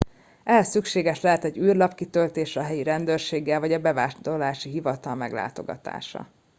[0.45, 6.27] ehhez szükséges lehet egy űrlap kitöltése a helyi rendőrséggel vagy a bevándorlási hivatal meglátogatása